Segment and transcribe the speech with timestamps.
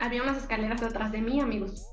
[0.00, 1.86] había unas escaleras detrás de mí, amigos.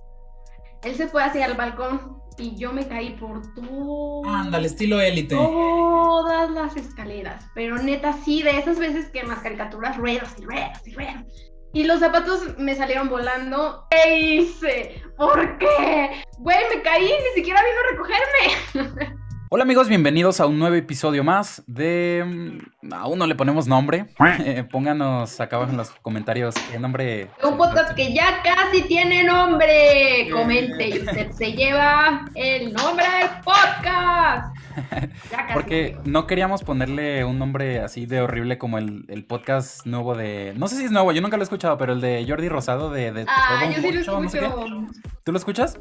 [0.83, 4.25] Él se fue hacia el balcón y yo me caí por todo.
[4.25, 5.35] Ándale, estilo élite.
[5.35, 7.45] Todas las escaleras.
[7.53, 11.25] Pero neta, sí, de esas veces que en las caricaturas ruedas y ruedas y ruedas.
[11.73, 13.85] Y los zapatos me salieron volando.
[13.89, 15.03] ¿Qué hice?
[15.17, 16.23] ¿Por qué?
[16.37, 19.13] Güey, me caí, ni siquiera vino a recogerme.
[19.49, 22.59] Hola amigos, bienvenidos a un nuevo episodio más de...
[22.81, 24.07] mm, Aún no le ponemos nombre.
[24.39, 27.29] Eh, pónganos acá abajo en los comentarios qué nombre...
[27.43, 30.29] Un podcast que ya casi tiene nombre.
[30.31, 34.55] Comente y usted se lleva el nombre del podcast.
[35.31, 35.53] Ya casi.
[35.53, 40.53] Porque no queríamos ponerle un nombre así de horrible como el, el podcast nuevo de...
[40.57, 42.91] No sé si es nuevo, yo nunca lo he escuchado, pero el de Jordi Rosado
[42.91, 43.11] de...
[43.11, 44.87] de Ah, Todo yo sí lo no sé escucho.
[45.23, 45.79] ¿Tú lo escuchas?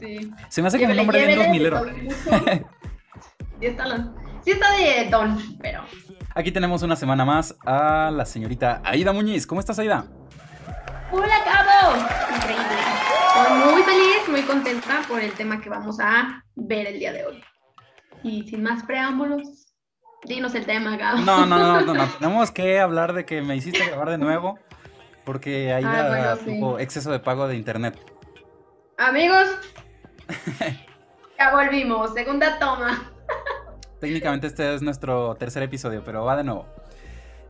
[0.00, 0.30] Sí.
[0.48, 2.66] Se me hace que un nombre bien llévele, 2000 todo mucho.
[3.60, 4.12] Sí está, la-
[4.44, 5.82] sí está de don, pero
[6.34, 9.46] Aquí tenemos una semana más a la señorita Aida Muñiz.
[9.46, 10.04] ¿Cómo estás, Aida?
[11.10, 11.96] ¡Hola, Cabo!
[12.36, 12.64] Increíble.
[13.36, 17.24] Estoy muy feliz, muy contenta por el tema que vamos a ver el día de
[17.26, 17.42] hoy.
[18.22, 19.72] Y sin más preámbulos,
[20.24, 21.18] dinos el tema, Gabo.
[21.20, 22.06] No, no, no, no, no.
[22.20, 24.58] Tenemos que hablar de que me hiciste grabar de nuevo
[25.24, 26.44] porque Aida Ah, bueno, sí.
[26.44, 27.98] tuvo exceso de pago de internet.
[28.98, 29.48] Amigos,
[31.38, 32.12] ya volvimos.
[32.14, 33.12] Segunda toma.
[34.00, 36.66] Técnicamente este es nuestro tercer episodio, pero va de nuevo.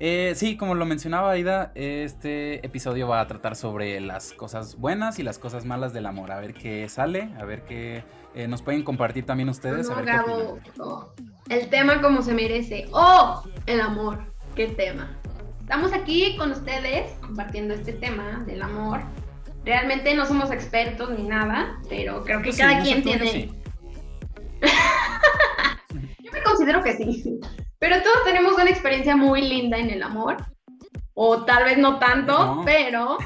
[0.01, 5.19] Eh, sí, como lo mencionaba Aida, este episodio va a tratar sobre las cosas buenas
[5.19, 6.31] y las cosas malas del amor.
[6.31, 8.05] A ver qué sale, a ver qué
[8.35, 9.89] eh, nos pueden compartir también ustedes.
[9.91, 10.35] a No, ver qué Gabo.
[10.53, 10.73] opinan.
[10.79, 11.09] no.
[11.49, 12.87] El tema como se merece.
[12.93, 13.43] ¡Oh!
[13.67, 14.21] El amor.
[14.55, 15.17] ¿Qué tema?
[15.61, 19.01] Estamos aquí con ustedes compartiendo este tema del amor.
[19.65, 23.29] Realmente no somos expertos ni nada, pero creo que sí, cada quien tiene.
[23.31, 23.51] sí.
[26.29, 27.41] Yo me considero que sí.
[27.79, 30.37] Pero todos tenemos una experiencia muy linda en el amor.
[31.15, 32.63] O tal vez no tanto, No.
[32.65, 33.19] pero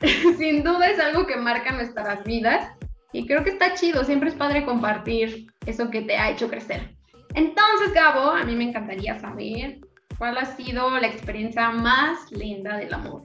[0.38, 2.68] sin duda es algo que marca nuestras vidas.
[3.12, 6.94] Y creo que está chido, siempre es padre compartir eso que te ha hecho crecer.
[7.34, 9.78] Entonces, Gabo, a mí me encantaría saber
[10.18, 13.22] cuál ha sido la experiencia más linda del amor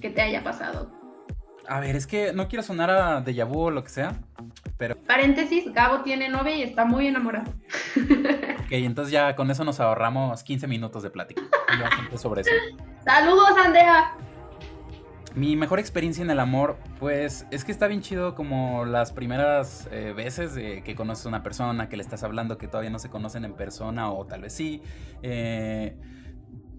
[0.00, 0.90] que te haya pasado.
[1.66, 4.14] A ver, es que no quiero sonar a déjà vu o lo que sea,
[4.78, 7.52] pero Paréntesis, Gabo tiene novia y está muy enamorado.
[8.64, 11.42] ok, entonces ya con eso nos ahorramos 15 minutos de plática.
[12.16, 12.50] Sobre eso.
[13.04, 14.14] ¡Saludos, Andrea!
[15.34, 19.88] Mi mejor experiencia en el amor, pues es que está bien chido como las primeras
[19.92, 23.08] eh, veces que conoces a una persona, que le estás hablando, que todavía no se
[23.10, 24.82] conocen en persona o tal vez sí.
[25.22, 25.96] Eh,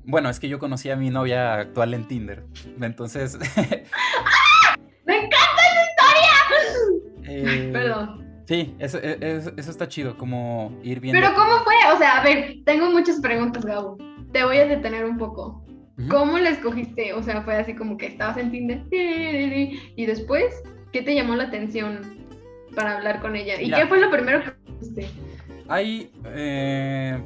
[0.03, 2.45] bueno, es que yo conocí a mi novia actual en Tinder,
[2.81, 3.37] entonces...
[5.05, 7.71] ¡Me encanta esa eh, historia!
[7.71, 8.28] Perdón.
[8.49, 11.21] Sí, eso, e- es- eso está chido, como ir viendo...
[11.21, 11.75] Pero ¿cómo fue?
[11.93, 13.95] O sea, a ver, tengo muchas preguntas, Gabo.
[14.31, 15.63] Te voy a detener un poco.
[16.09, 17.13] ¿Cómo la escogiste?
[17.13, 21.43] O sea, fue así como que estabas en Tinder y después, ¿qué te llamó la
[21.43, 21.99] atención
[22.75, 23.61] para hablar con ella?
[23.61, 23.81] ¿Y Mira.
[23.81, 24.51] qué fue lo primero que
[24.81, 25.07] hiciste?
[25.67, 27.21] Hay eh,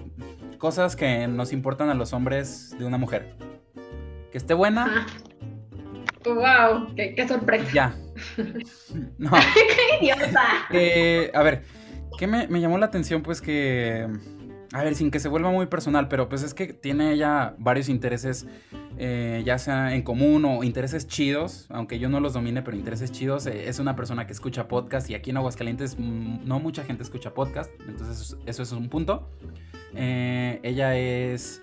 [0.57, 3.33] cosas que nos importan a los hombres de una mujer.
[4.29, 5.07] Que esté buena.
[6.25, 6.93] ¡Wow!
[6.97, 7.71] ¡Qué, qué sorpresa!
[7.73, 7.95] ya.
[9.17, 9.31] No.
[9.99, 10.67] ¡Qué idiota!
[10.71, 11.63] Eh, a ver,
[12.17, 13.21] ¿qué me, me llamó la atención?
[13.21, 14.07] Pues que,
[14.73, 17.89] a ver, sin que se vuelva muy personal, pero pues es que tiene ella varios
[17.89, 18.47] intereses,
[18.97, 23.11] eh, ya sea en común o intereses chidos, aunque yo no los domine, pero intereses
[23.11, 23.45] chidos.
[23.45, 27.03] Eh, es una persona que escucha podcast y aquí en Aguascalientes mm, no mucha gente
[27.03, 29.29] escucha podcast, entonces eso, eso es un punto.
[29.95, 31.61] Ella es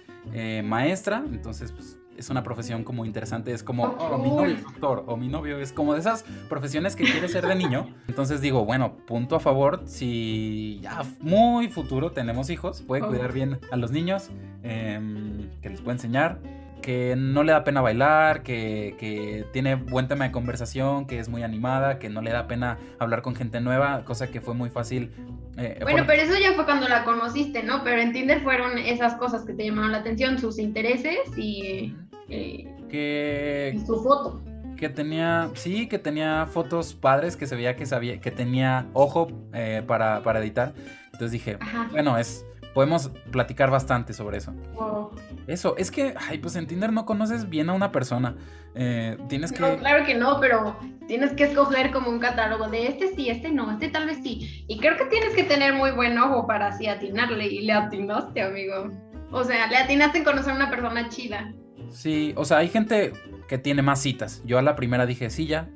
[0.62, 5.04] maestra, entonces pues, es una profesión como interesante, es como, Oh, mi novio es doctor,
[5.06, 7.88] o mi novio es como de esas profesiones que quiere ser de niño.
[8.08, 13.58] Entonces digo, bueno, punto a favor, si ya muy futuro tenemos hijos, puede cuidar bien
[13.72, 14.30] a los niños,
[14.62, 16.38] em, que les puede enseñar,
[16.82, 21.28] que no le da pena bailar, que, que tiene buen tema de conversación, que es
[21.28, 24.70] muy animada, que no le da pena hablar con gente nueva, cosa que fue muy
[24.70, 25.10] fácil.
[25.58, 27.84] eh, Bueno, por- pero eso ya fue cuando la conociste, ¿no?
[27.84, 31.94] Pero en Tinder fueron esas cosas que te llamaron la atención, sus intereses y,
[32.30, 34.42] eh, que, y su foto.
[34.76, 39.28] que tenía, sí, que tenía fotos padres, que se veía que sabía, que tenía ojo
[39.52, 40.72] eh, para, para editar.
[41.06, 41.88] Entonces dije, Ajá.
[41.90, 42.44] bueno, es,
[42.74, 44.52] podemos platicar bastante sobre eso.
[44.74, 45.10] Wow.
[45.46, 48.36] Eso, es que, ay, pues en Tinder no conoces bien a una persona.
[48.74, 49.60] Eh, tienes que...
[49.60, 50.76] No, claro que no, pero
[51.06, 54.64] tienes que escoger como un catálogo de este sí, este no, este tal vez sí.
[54.68, 57.46] Y creo que tienes que tener muy buen ojo para así atinarle.
[57.48, 58.90] Y le atinaste, amigo.
[59.32, 61.52] O sea, le atinaste en conocer a una persona chida.
[61.90, 63.12] Sí, o sea, hay gente
[63.48, 64.42] que tiene más citas.
[64.44, 65.68] Yo a la primera dije, sí, ya.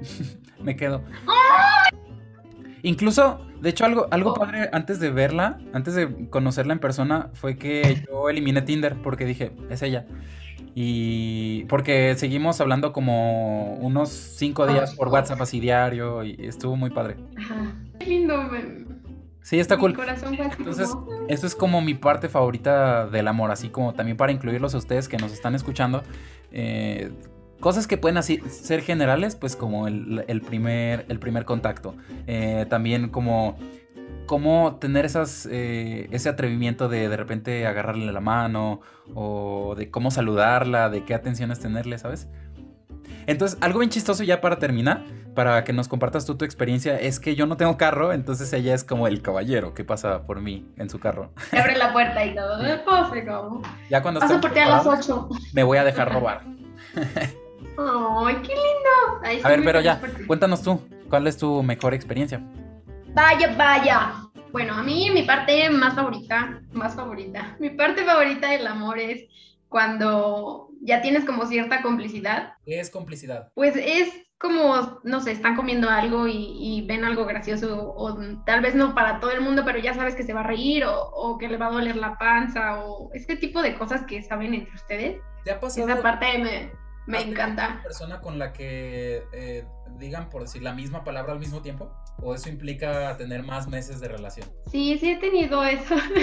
[0.62, 1.02] Me quedo.
[2.82, 7.56] Incluso, de hecho, algo, algo padre antes de verla, antes de conocerla en persona, fue
[7.56, 10.06] que yo eliminé Tinder porque dije, es ella.
[10.74, 16.90] Y porque seguimos hablando como unos cinco días por WhatsApp así diario y estuvo muy
[16.90, 17.16] padre.
[17.36, 17.74] Ajá.
[17.98, 18.99] Qué lindo, me...
[19.42, 19.94] Sí, está Mi cool.
[19.94, 20.94] corazón Entonces,
[21.28, 25.08] esto es como mi parte favorita del amor, así como también para incluirlos a ustedes
[25.08, 26.02] que nos están escuchando.
[26.52, 27.10] eh,
[27.60, 31.94] cosas que pueden así ser generales, pues como el, el primer, el primer contacto.
[32.26, 33.56] Eh, también como
[34.26, 38.80] cómo tener esas, eh, ese atrevimiento de de repente agarrarle la mano
[39.14, 42.28] o de cómo saludarla, de qué atenciones tenerle, ¿sabes?
[43.26, 45.04] Entonces, algo bien chistoso ya para terminar,
[45.34, 48.74] para que nos compartas tú tu experiencia, es que yo no tengo carro, entonces ella
[48.74, 51.32] es como el caballero que pasa por mí en su carro.
[51.50, 52.64] Te abre la puerta y todo.
[52.66, 53.62] "Eh, pase, como.
[53.88, 55.40] Ya cuando Paso por ti a las preparado, 8.
[55.52, 56.42] me voy a dejar robar.
[57.78, 59.20] Ay, qué lindo.
[59.22, 62.40] Ay, A ver, pero ya, cuéntanos tú, ¿cuál es tu mejor experiencia?
[63.14, 64.12] Vaya, vaya.
[64.52, 69.24] Bueno, a mí mi parte más favorita, más favorita, mi parte favorita del amor es
[69.68, 73.50] cuando ya tienes como cierta complicidad, ¿Qué es complicidad?
[73.54, 74.08] pues es
[74.40, 78.94] como, no sé, están comiendo algo y, y ven algo gracioso o tal vez no
[78.94, 81.46] para todo el mundo, pero ya sabes que se va a reír o, o que
[81.46, 85.20] le va a doler la panza o este tipo de cosas que saben entre ustedes.
[85.44, 86.72] ¿Te ha pasado Esa parte me,
[87.06, 87.68] me has encanta.
[87.68, 89.66] una persona con la que eh,
[89.98, 91.92] digan, por decir, la misma palabra al mismo tiempo?
[92.22, 94.48] ¿O eso implica tener más meses de relación?
[94.70, 95.96] Sí, sí he tenido eso.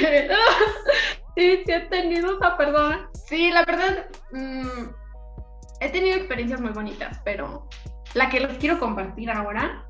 [1.35, 3.09] sí, sí he tenido esa persona.
[3.13, 4.89] Sí, la verdad, mm,
[5.81, 7.67] he tenido experiencias muy bonitas, pero
[8.17, 9.85] la que les quiero compartir ahora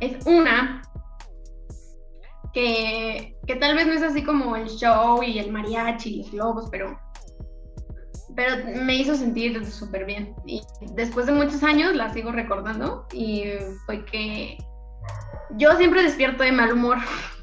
[0.00, 0.82] es una
[2.52, 6.30] que, que tal vez no es así como el show y el mariachi y los
[6.32, 6.98] globos, pero,
[8.34, 10.34] pero me hizo sentir súper bien.
[10.44, 10.60] Y
[10.94, 13.44] después de muchos años la sigo recordando y
[13.86, 14.58] fue que
[15.56, 16.98] yo siempre despierto de mal humor.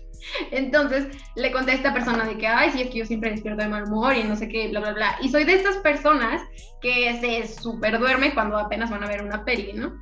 [0.52, 3.64] Entonces le conté a esta persona de que, ay, sí, es que yo siempre despierto
[3.64, 5.18] de mal humor y no sé qué, bla, bla, bla.
[5.22, 6.42] Y soy de estas personas
[6.82, 9.94] que se super duerme cuando apenas van a ver una peli, ¿no?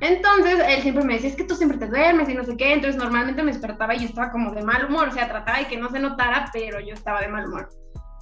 [0.00, 2.72] Entonces él siempre me decía, es que tú siempre te duermes y no sé qué.
[2.72, 5.66] Entonces normalmente me despertaba y yo estaba como de mal humor, o sea, trataba de
[5.66, 7.70] que no se notara, pero yo estaba de mal humor.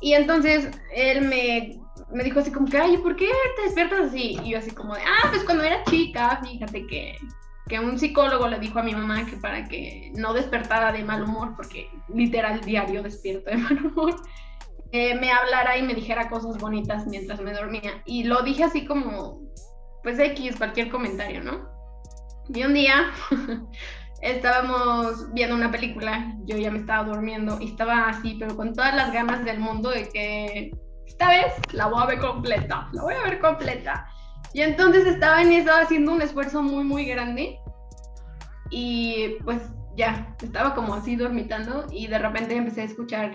[0.00, 1.78] Y entonces él me,
[2.12, 4.38] me dijo así como que, ay, ¿por qué te despiertas así?
[4.44, 7.16] Y yo así como de, ah, pues cuando era chica, fíjate que
[7.68, 11.22] que un psicólogo le dijo a mi mamá que para que no despertara de mal
[11.22, 14.16] humor, porque literal diario despierto de mal humor,
[14.92, 18.02] eh, me hablara y me dijera cosas bonitas mientras me dormía.
[18.04, 19.40] Y lo dije así como,
[20.02, 21.70] pues X, cualquier comentario, ¿no?
[22.48, 23.12] Y un día
[24.20, 28.94] estábamos viendo una película, yo ya me estaba durmiendo y estaba así, pero con todas
[28.94, 30.70] las ganas del mundo de que
[31.06, 34.06] esta vez la voy a ver completa, la voy a ver completa.
[34.54, 37.58] Y entonces estaba en eso haciendo un esfuerzo muy, muy grande.
[38.70, 39.62] Y pues
[39.96, 43.34] ya, estaba como así dormitando y de repente empecé a escuchar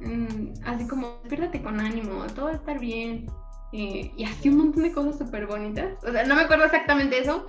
[0.00, 3.26] mm, así como, despiértate con ánimo, todo va estar bien.
[3.72, 5.92] Eh, y así un montón de cosas súper bonitas.
[6.04, 7.46] O sea, no me acuerdo exactamente eso.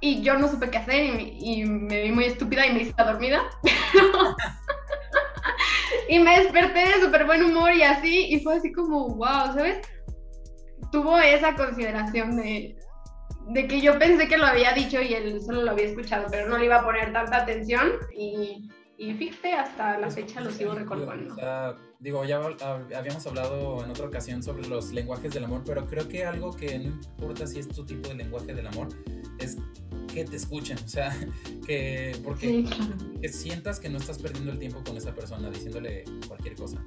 [0.00, 2.94] Y yo no supe qué hacer y, y me vi muy estúpida y me hice
[2.96, 3.42] dormida.
[6.08, 8.26] y me desperté de súper buen humor y así.
[8.26, 9.80] Y fue así como, wow, ¿sabes?
[10.94, 12.76] Tuvo esa consideración de,
[13.48, 16.48] de que yo pensé que lo había dicho y él solo lo había escuchado, pero
[16.48, 20.72] no le iba a poner tanta atención y, y fíjate, hasta la fecha lo sigo
[20.72, 21.34] recordando.
[21.98, 26.06] Digo, ya hab- habíamos hablado en otra ocasión sobre los lenguajes del amor, pero creo
[26.06, 28.86] que algo que no importa si es tu tipo de lenguaje del amor,
[29.40, 29.56] es
[30.12, 31.10] que te escuchen, o sea,
[31.66, 32.70] que porque Sí,
[33.20, 36.78] que sientas que no estás perdiendo el tiempo con esa persona diciéndole cualquier cosa.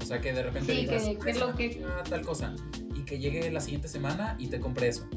[0.00, 2.54] O sea, que de repente Sí, digas, que- que "Esa lo que- tal cosa
[3.06, 5.08] que llegue la siguiente semana y te compre eso.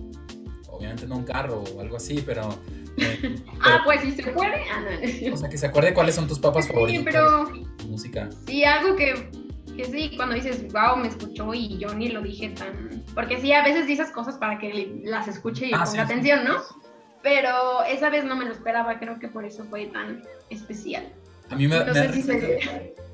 [0.69, 2.50] Obviamente no un carro o algo así, pero,
[2.98, 4.63] eh, Ah, pues si se puede.
[4.72, 4.81] Ah,
[5.27, 5.34] no.
[5.34, 7.03] o sea, que se acuerde cuáles son tus papas Sí, favoritos.
[7.05, 7.51] pero
[7.88, 8.29] Música.
[8.46, 9.29] sí, algo que,
[9.75, 13.03] que sí, cuando dices, wow, me escuchó y yo ni lo dije tan...
[13.15, 15.98] Porque sí, a veces dices cosas para que las escuche y Ah, ponga sí.
[16.00, 16.58] atención, ¿no?
[17.22, 21.12] Pero esa vez no me lo esperaba, creo que por eso fue tan especial.
[21.50, 22.24] A mí me, No me si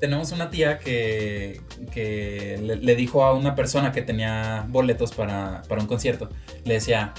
[0.00, 1.60] tenemos una tía que,
[1.92, 6.28] que le, le dijo a una persona que tenía boletos para, para un concierto,
[6.64, 7.14] le decía,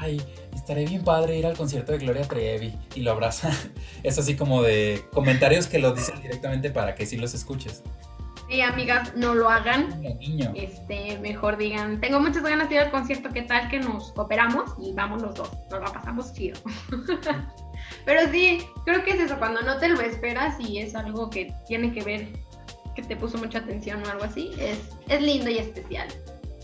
[0.00, 0.22] ay,
[0.54, 3.50] estaré bien padre ir al concierto de Gloria Trevi y lo abraza.
[4.02, 7.82] Es así como de comentarios que los dicen directamente para que sí los escuches.
[8.48, 10.00] Sí, amigas, no lo hagan.
[10.18, 10.52] Niño.
[10.56, 14.72] este, mejor digan, tengo muchas ganas de ir al concierto, ¿qué tal que nos cooperamos?
[14.80, 16.58] Y vamos los dos, nos la pasamos chido.
[18.04, 21.54] Pero sí, creo que es eso, cuando no te lo esperas y es algo que
[21.66, 22.28] tiene que ver,
[22.94, 24.78] que te puso mucha atención o algo así, es,
[25.08, 26.08] es lindo y especial.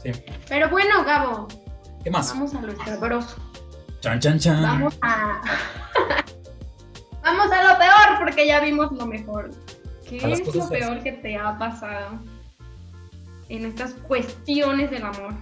[0.02, 0.12] Sí.
[0.49, 1.49] Pero bueno, Gabo,
[2.02, 2.28] ¿Qué más?
[2.28, 3.37] vamos a lo escabroso.
[4.00, 4.62] Chan, chan, chan.
[4.62, 5.42] Vamos a...
[7.23, 9.50] vamos a lo peor, porque ya vimos lo mejor.
[10.09, 12.21] ¿Qué es lo peor que te ha pasado?
[13.49, 15.35] en estas cuestiones del amor?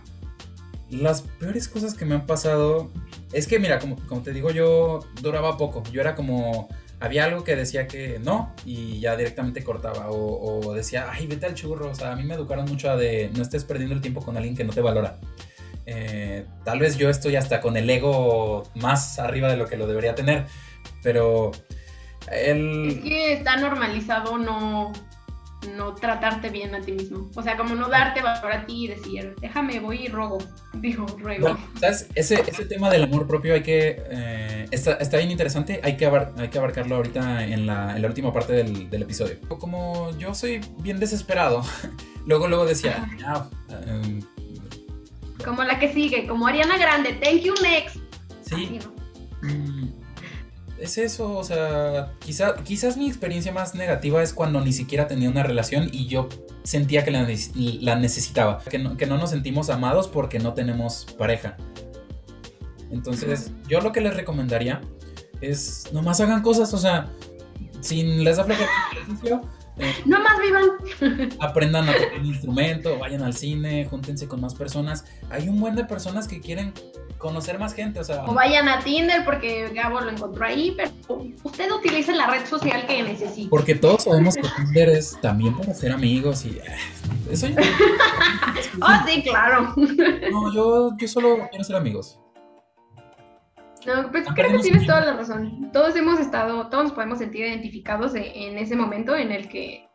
[0.91, 2.91] Las peores cosas que me han pasado
[3.35, 5.83] es que, mira, como, como te digo, yo duraba poco.
[5.93, 6.69] Yo era como
[7.01, 11.55] había algo que decía que no y ya directamente cortaba o, decía, ay, vete al
[11.55, 11.91] churro.
[11.91, 14.57] O sea, a mí me educaron mucho de no estés perdiendo el tiempo con alguien
[14.57, 15.19] que no te valora.
[15.87, 19.87] Eh, tal vez yo estoy hasta con el ego más arriba de lo que lo
[19.87, 20.47] debería tener,
[21.03, 21.53] pero
[22.33, 22.89] el...
[22.89, 24.93] Es que está normalizado no,
[25.77, 27.31] no tratarte bien a ti mismo.
[27.35, 30.39] O sea, como no darte valor a ti y decir, déjame, voy y robo.
[30.75, 31.57] Digo, ruego.
[31.81, 32.09] ¿sabes?
[32.15, 34.03] Ese, ese tema del amor propio hay que.
[34.11, 35.81] Eh, está, está, bien interesante.
[35.83, 39.37] Hay que, hay que abarcarlo ahorita en la, en la última parte del, del, episodio.
[39.49, 41.63] Como yo soy bien desesperado,
[42.27, 43.07] luego, luego decía,
[43.87, 44.21] em,
[45.45, 47.97] como la que sigue, como Ariana Grande, thank you next.
[48.43, 48.79] Sí
[50.79, 55.29] es eso, o sea, quizá, quizás mi experiencia más negativa es cuando ni siquiera tenía
[55.31, 56.29] una relación y yo
[56.65, 61.57] sentía que la, necesitaba, que no, que no, nos sentimos amados porque no tenemos pareja.
[62.91, 64.81] Entonces, yo lo que les recomendaría
[65.41, 67.11] es nomás hagan cosas, o sea,
[67.81, 69.43] sin les da ejercicio.
[70.05, 71.31] No más vivan.
[71.41, 75.05] Aprendan a tocar un instrumento, vayan al cine, júntense con más personas.
[75.31, 76.73] Hay un buen de personas que quieren
[77.19, 78.25] conocer más gente, o sea.
[78.25, 80.91] O vayan a Tinder porque Gabo lo encontró ahí, pero
[81.43, 83.49] usted utilice la red social que necesite.
[83.49, 86.77] Porque todos sabemos que Tinder es también para ser amigos y eh,
[87.31, 87.47] eso
[88.81, 89.75] oh, sí, claro.
[90.31, 92.21] No, yo, yo solo quiero ser amigos.
[93.87, 95.71] No, pues creo que tienes toda la razón.
[95.73, 99.87] Todos hemos estado, todos nos podemos sentir identificados en ese momento en el que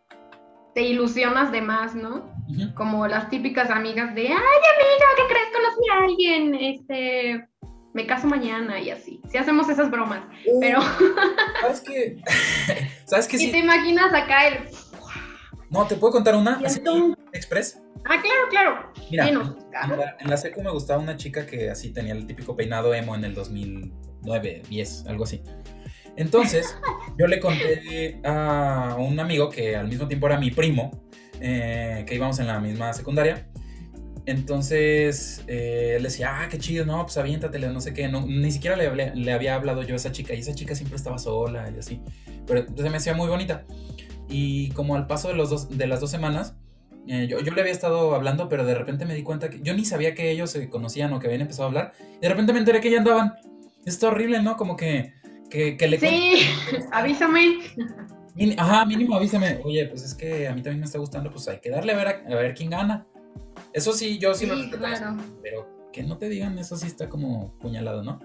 [0.76, 2.32] te ilusionas de más, ¿no?
[2.76, 5.50] Como las típicas amigas de, ay, amiga, ¿qué crees?
[5.54, 7.48] Conocí a alguien, este,
[7.94, 9.22] me caso mañana y así.
[9.30, 10.80] Sí hacemos esas bromas, uh, pero...
[11.62, 12.18] ¿Sabes qué?
[13.06, 13.38] ¿Sabes qué?
[13.44, 14.70] Y te imaginas acá el...
[15.70, 16.60] No, ¿te puedo contar una?
[16.66, 16.82] Así,
[17.32, 17.82] ¿Express?
[18.06, 18.94] Ah, claro, claro.
[19.12, 22.56] Mira, en, la, en la secu me gustaba una chica que así tenía el típico
[22.56, 25.44] peinado emo en el 2009, 10, algo así.
[26.16, 26.76] Entonces,
[27.18, 30.92] yo le conté a un amigo que al mismo tiempo era mi primo,
[31.40, 33.48] eh, que íbamos en la misma secundaria.
[34.26, 38.08] Entonces eh, le decía, ah, qué chido, no, pues aviéntatele, no sé qué.
[38.10, 41.18] No, ni siquiera le, había hablado yo a esa chica y esa chica siempre estaba
[41.18, 42.02] sola y así.
[42.46, 43.66] Pero entonces me hacía muy bonita.
[44.30, 46.56] Y como al paso de, los dos, de las dos semanas,
[47.08, 49.74] eh, yo, yo, le había estado hablando, pero de repente me di cuenta que yo
[49.74, 51.94] ni sabía que ellos se conocían o que habían empezado a hablar.
[52.18, 53.34] Y de repente me enteré que ya andaban.
[53.86, 54.56] Esto horrible, ¿no?
[54.58, 55.14] Como que
[55.50, 56.42] que, que le Sí,
[56.92, 57.60] avísame.
[58.58, 59.60] Ajá, mínimo avísame.
[59.64, 61.98] Oye, pues es que a mí también me está gustando, pues hay que darle a
[61.98, 63.06] ver, a, ver quién gana.
[63.74, 64.86] Eso sí, yo sí, lo respeto.
[65.42, 68.20] Pero que no te digan, eso sí está como puñalado, ¿no?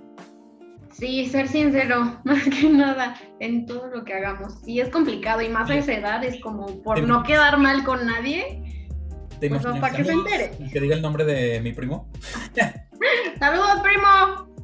[0.96, 4.54] Sí, ser sincero, más que nada, en todo lo que hagamos.
[4.64, 8.06] Sí, es complicado y más a esa edad es como por no quedar mal con
[8.06, 8.62] nadie.
[9.40, 10.52] ¿Te pues, para que se entere.
[10.72, 12.08] Que diga el nombre de mi primo.
[13.38, 14.54] ¡Saludos, primo!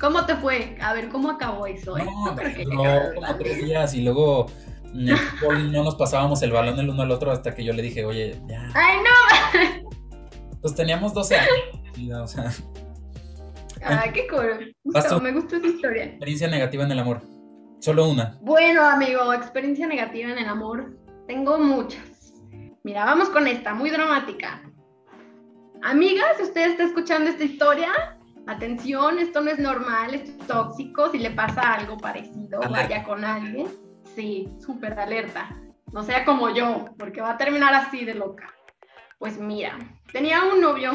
[0.00, 0.76] ¿Cómo te fue?
[0.80, 1.96] A ver, ¿cómo acabó eso?
[1.98, 2.04] Eh?
[2.04, 4.46] No, no, como tres días y luego
[4.94, 8.40] no nos pasábamos el balón el uno al otro hasta que yo le dije, oye,
[8.48, 8.70] ya.
[8.74, 9.88] ¡Ay, no!
[10.60, 12.22] Pues teníamos 12 años.
[12.22, 12.52] O sea.
[13.82, 14.74] Ay, qué cool.
[15.22, 16.04] me gustó esa historia.
[16.04, 17.22] Experiencia negativa en el amor.
[17.80, 18.38] Solo una.
[18.40, 20.96] Bueno, amigo, experiencia negativa en el amor.
[21.26, 22.34] Tengo muchas.
[22.82, 24.62] Mira, vamos con esta, muy dramática.
[25.82, 27.92] Amiga, si usted está escuchando esta historia,
[28.46, 33.24] atención, esto no es normal, esto es tóxico, si le pasa algo parecido, vaya con
[33.24, 33.68] alguien,
[34.14, 35.48] sí, súper alerta,
[35.92, 38.52] no sea como yo, porque va a terminar así de loca.
[39.18, 39.78] Pues mira,
[40.12, 40.92] tenía un novio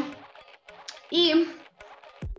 [1.09, 1.47] y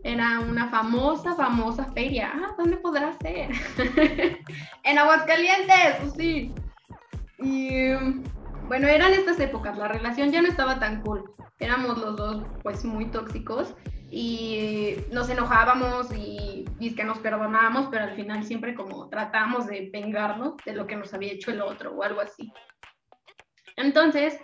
[0.03, 2.31] era una famosa, famosa feria.
[2.33, 3.51] Ah, ¿dónde podrá ser?
[4.83, 6.53] en Aguascalientes, pues sí.
[7.39, 7.93] Y
[8.67, 11.23] bueno, eran estas épocas, la relación ya no estaba tan cool.
[11.59, 13.73] Éramos los dos pues muy tóxicos
[14.11, 19.89] y nos enojábamos y, y que nos perdonábamos, pero al final siempre como tratábamos de
[19.91, 22.51] vengarnos de lo que nos había hecho el otro o algo así.
[23.75, 24.39] Entonces,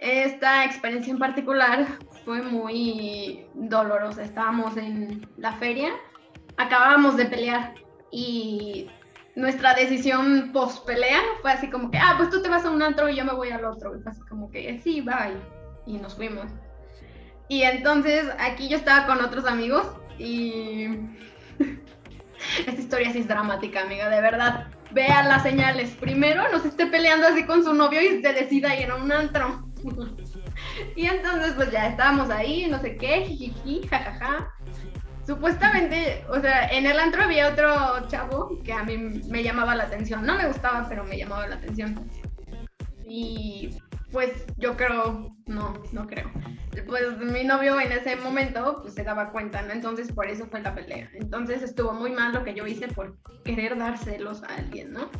[0.00, 1.86] esta experiencia en particular
[2.24, 4.22] fue muy dolorosa.
[4.22, 5.90] Estábamos en la feria,
[6.56, 7.74] acabábamos de pelear
[8.10, 8.88] y
[9.36, 12.82] nuestra decisión post pelea fue así como que, ah, pues tú te vas a un
[12.82, 13.96] antro y yo me voy al otro.
[13.96, 15.36] Y fue así como que, sí, bye.
[15.86, 16.46] Y nos fuimos.
[17.48, 19.86] Y entonces aquí yo estaba con otros amigos
[20.18, 20.86] y
[22.66, 24.68] esta historia sí es dramática, amiga, de verdad.
[24.92, 25.90] Vean las señales.
[25.96, 29.12] Primero, no se esté peleando así con su novio y se decida ir a un
[29.12, 29.68] antro.
[30.96, 34.52] y entonces, pues ya estábamos ahí, no sé qué, jijiji, jajaja.
[35.26, 39.84] Supuestamente, o sea, en el antro había otro chavo que a mí me llamaba la
[39.84, 40.26] atención.
[40.26, 42.08] No me gustaba, pero me llamaba la atención.
[43.06, 43.70] Y
[44.12, 46.30] pues yo creo, no, no creo.
[46.86, 49.72] Pues mi novio en ese momento pues se daba cuenta, ¿no?
[49.72, 51.10] Entonces por eso fue la pelea.
[51.14, 55.10] Entonces estuvo muy mal lo que yo hice por querer dárselos a alguien, ¿no?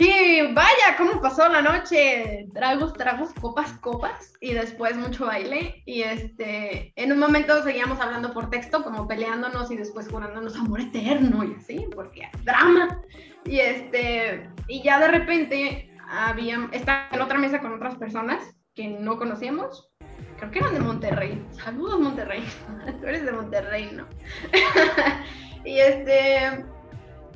[0.00, 2.46] Y vaya, cómo pasó la noche.
[2.54, 4.32] Tragos, tragos, copas, copas.
[4.40, 5.82] Y después mucho baile.
[5.86, 10.82] Y este, en un momento seguíamos hablando por texto, como peleándonos y después jurándonos amor
[10.82, 13.02] eterno y así, porque drama.
[13.44, 18.86] Y este, y ya de repente había, estaba en otra mesa con otras personas que
[18.86, 19.90] no conocíamos.
[20.38, 21.44] Creo que eran de Monterrey.
[21.50, 22.44] Saludos, Monterrey.
[23.00, 24.06] Tú eres de Monterrey, ¿no?
[25.64, 26.64] y este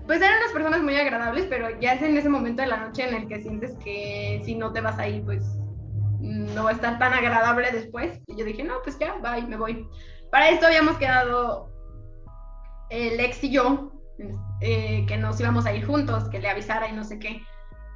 [0.07, 3.09] pues eran unas personas muy agradables, pero ya es en ese momento de la noche
[3.09, 5.45] en el que sientes que si no te vas ahí, pues
[6.21, 8.21] no va a estar tan agradable después.
[8.27, 9.87] Y yo dije, no, pues ya, bye, me voy.
[10.31, 11.71] Para esto habíamos quedado
[12.91, 13.91] el y yo,
[14.61, 17.43] eh, que nos íbamos a ir juntos, que le avisara y no sé qué.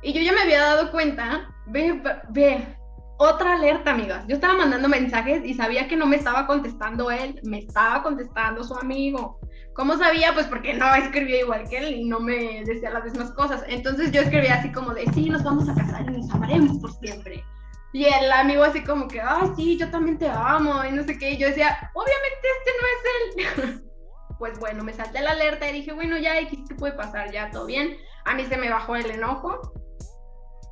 [0.02, 2.76] Y yo ya me había dado cuenta, ve, ve,
[3.18, 4.24] otra alerta, amigas.
[4.28, 8.64] Yo estaba mandando mensajes y sabía que no me estaba contestando él, me estaba contestando
[8.64, 9.38] su amigo.
[9.76, 10.32] ¿Cómo sabía?
[10.32, 13.62] Pues porque no escribía igual que él y no me decía las mismas cosas.
[13.68, 16.92] Entonces yo escribía así como de, sí, nos vamos a casar y nos amaremos por
[16.92, 17.44] siempre.
[17.92, 21.18] Y el amigo así como que, ah, sí, yo también te amo y no sé
[21.18, 21.32] qué.
[21.32, 23.84] Y yo decía, obviamente este no es él.
[24.38, 27.30] pues bueno, me salté la alerta y dije, bueno, ya X, ¿qué puede pasar?
[27.30, 27.98] Ya, todo bien.
[28.24, 29.60] A mí se me bajó el enojo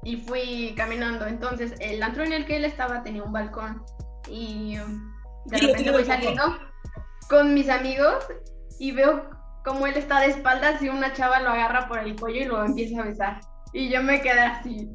[0.03, 1.27] y fui caminando.
[1.27, 3.85] Entonces, el antro en el que él estaba tenía un balcón
[4.31, 4.79] y
[5.45, 6.59] de repente voy saliendo
[7.29, 8.25] con mis amigos
[8.79, 9.31] y veo
[9.65, 12.65] como él está de espaldas y una chava lo agarra por el cuello y lo
[12.65, 13.41] empieza a besar.
[13.73, 14.91] Y yo me quedé así.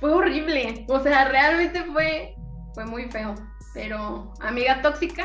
[0.00, 0.84] Fue horrible.
[0.88, 2.34] O sea, realmente fue,
[2.74, 3.34] fue muy feo.
[3.74, 5.24] Pero, amiga tóxica,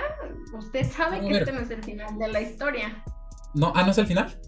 [0.58, 3.03] usted sabe que este no es el final de la historia.
[3.53, 4.39] No, ah, ¿no es el final?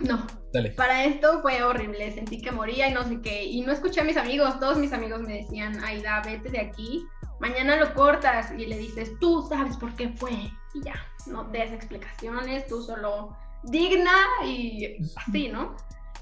[0.00, 0.26] No.
[0.52, 0.70] Dale.
[0.70, 2.12] Para esto fue horrible.
[2.12, 3.44] Sentí que moría y no sé qué.
[3.44, 4.58] Y no escuché a mis amigos.
[4.60, 7.04] Todos mis amigos me decían, Aida, vete de aquí.
[7.40, 10.32] Mañana lo cortas y le dices, tú sabes por qué fue
[10.74, 10.94] y ya,
[11.26, 14.12] no des explicaciones, tú solo digna
[14.44, 15.76] y así, ¿no?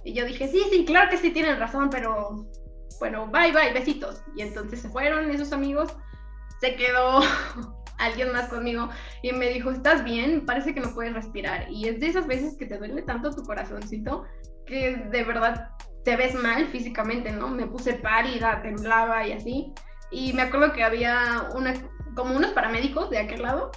[0.05, 2.46] Y yo dije, sí, sí, claro que sí tienen razón, pero
[2.98, 4.22] bueno, bye, bye, besitos.
[4.37, 5.94] Y entonces se fueron esos amigos,
[6.61, 7.20] se quedó
[7.98, 8.88] alguien más conmigo
[9.22, 10.44] y me dijo, ¿estás bien?
[10.46, 11.70] Parece que no puedes respirar.
[11.70, 14.24] Y es de esas veces que te duele tanto tu corazoncito
[14.66, 15.70] que de verdad
[16.05, 17.48] te ves mal físicamente, ¿no?
[17.48, 19.72] Me puse pálida, temblaba y así.
[20.11, 21.75] Y me acuerdo que había una,
[22.14, 23.71] como unos paramédicos de aquel lado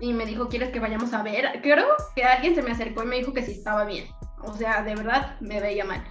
[0.00, 1.60] y me dijo, ¿quieres que vayamos a ver?
[1.62, 4.08] Creo que alguien se me acercó y me dijo que sí estaba bien.
[4.42, 6.04] O sea, de verdad me veía mal.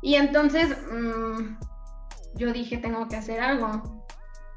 [0.00, 1.56] Y entonces mm,
[2.34, 4.02] yo dije, tengo que hacer algo.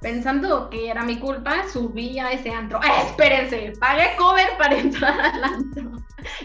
[0.01, 2.79] Pensando que era mi culpa, subí a ese antro.
[2.83, 3.73] ¡Eh, espérense!
[3.79, 5.91] Pagué cover para entrar al antro.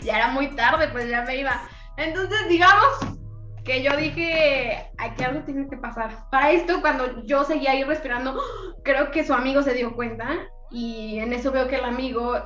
[0.02, 1.62] ya era muy tarde, pues ya me iba.
[1.96, 3.19] Entonces, digamos
[3.64, 6.28] que yo dije, aquí algo tiene que pasar.
[6.30, 8.40] Para esto, cuando yo seguía ahí respirando,
[8.84, 10.28] creo que su amigo se dio cuenta
[10.70, 12.38] y en eso veo que el amigo,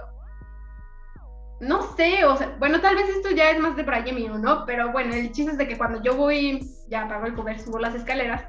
[1.60, 4.64] no sé, o sea, bueno, tal vez esto ya es más de Brian mío, ¿no?
[4.66, 7.78] Pero bueno, el chiste es de que cuando yo voy, ya apago el cover, subo
[7.78, 8.44] las escaleras,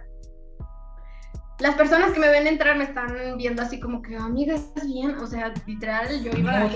[1.60, 5.18] las personas que me ven entrar me están viendo así como que, amiga, ¿estás bien?
[5.18, 6.70] O sea, literal, yo iba...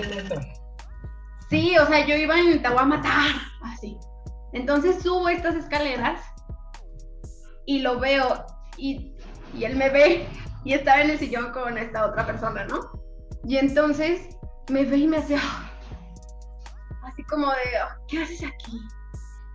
[1.50, 3.30] sí, o sea, yo iba en, te voy a matar,
[3.62, 3.98] así.
[4.52, 6.20] Entonces subo estas escaleras
[7.66, 8.44] y lo veo
[8.76, 9.14] y,
[9.54, 10.28] y él me ve
[10.64, 12.80] y estaba en el sillón con esta otra persona, ¿no?
[13.44, 14.36] Y entonces
[14.68, 15.36] me ve y me hace
[17.04, 17.56] así como de,
[18.08, 18.78] ¿qué haces aquí?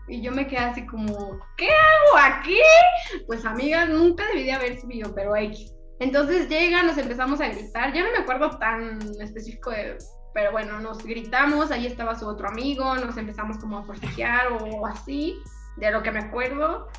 [0.08, 2.60] Y yo me quedé así como, ¿qué hago aquí?
[3.26, 5.74] Pues amiga, nunca debí de haber subido, pero X.
[6.00, 9.98] Entonces llega, nos empezamos a gritar, ya no me acuerdo tan específico de,
[10.36, 14.86] pero bueno, nos gritamos, ahí estaba su otro amigo, nos empezamos como a forcejear o
[14.86, 15.39] así,
[15.78, 16.89] de lo que me acuerdo.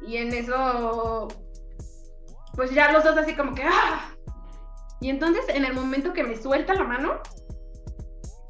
[0.00, 1.28] Y en eso
[2.56, 4.14] pues ya los dos así como que ¡ah!
[5.02, 7.20] Y entonces en el momento que me suelta la mano,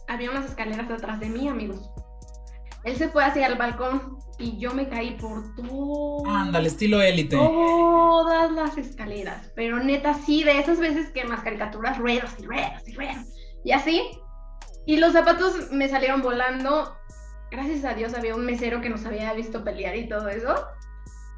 [0.06, 1.90] había unas escaleras atrás de mí, amigos.
[2.84, 6.24] Él se fue hacia el balcón y yo me caí por todo.
[6.28, 7.36] Ándale, estilo élite.
[7.36, 9.50] Todas las escaleras.
[9.56, 13.26] Pero neta, sí, de esas veces que en las caricaturas ruedas y ruedas y ruedas.
[13.64, 14.02] Y así.
[14.86, 16.96] Y los zapatos me salieron volando.
[17.50, 20.54] Gracias a Dios había un mesero que nos había visto pelear y todo eso.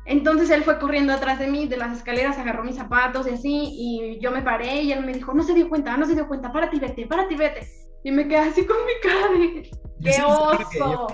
[0.07, 3.69] Entonces él fue corriendo atrás de mí, de las escaleras, agarró mis zapatos y así,
[3.73, 6.29] y yo me paré y él me dijo, no se dio cuenta, no se dio
[6.29, 7.69] cuenta, párate y vete, párate y vete.
[8.05, 9.71] Y me quedé así con mi cara de,
[10.03, 11.07] ¡qué oso!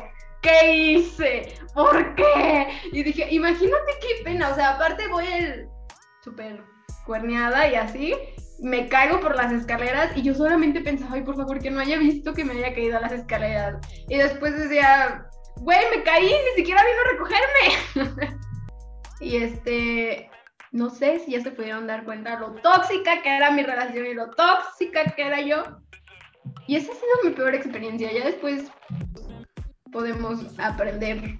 [0.42, 1.54] ¿Qué hice?
[1.74, 2.66] ¿Por qué?
[2.92, 5.68] Y dije, imagínate qué pena, o sea, aparte voy el
[6.24, 6.64] súper
[7.06, 8.14] cuerneada y así,
[8.62, 11.98] me caigo por las escaleras y yo solamente pensaba, ay, por favor, que no haya
[11.98, 13.76] visto que me haya caído a las escaleras.
[14.08, 18.38] Y después decía, güey, me caí, ni siquiera vino a recogerme.
[19.20, 20.30] Y este,
[20.72, 24.14] no sé si ya se pudieron dar cuenta lo tóxica que era mi relación y
[24.14, 25.62] lo tóxica que era yo.
[26.66, 28.10] Y esa ha sido mi peor experiencia.
[28.10, 28.72] Ya después
[29.92, 31.38] podemos aprender.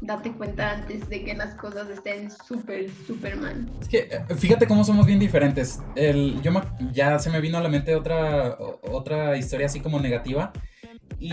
[0.00, 3.68] Date cuenta antes de que las cosas estén súper, súper mal.
[3.80, 5.80] Es que eh, fíjate cómo somos bien diferentes.
[5.96, 6.52] El, yo
[6.92, 10.52] ya se me vino a la mente otra, otra historia así como negativa.
[11.18, 11.32] Y,